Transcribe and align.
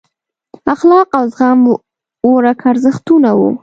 اخلاق 0.73 1.07
او 1.19 1.23
زغم 1.35 1.59
ورک 2.31 2.61
ارزښتونه 2.71 3.29
وو. 3.37 3.49